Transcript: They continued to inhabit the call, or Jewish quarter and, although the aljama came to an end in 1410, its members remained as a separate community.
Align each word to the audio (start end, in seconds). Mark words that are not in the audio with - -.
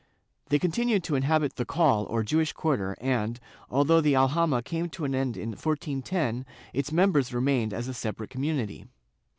They 0.49 0.57
continued 0.57 1.03
to 1.03 1.15
inhabit 1.15 1.57
the 1.57 1.63
call, 1.63 2.05
or 2.05 2.23
Jewish 2.23 2.53
quarter 2.53 2.97
and, 2.99 3.39
although 3.69 4.01
the 4.01 4.15
aljama 4.15 4.63
came 4.63 4.89
to 4.89 5.05
an 5.05 5.13
end 5.13 5.37
in 5.37 5.49
1410, 5.49 6.43
its 6.73 6.91
members 6.91 7.35
remained 7.35 7.71
as 7.71 7.87
a 7.87 7.93
separate 7.93 8.31
community. 8.31 8.87